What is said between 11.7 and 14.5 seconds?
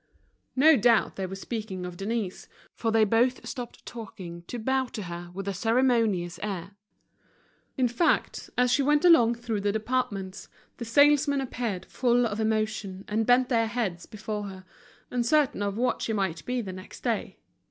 full of emotion and bent their heads before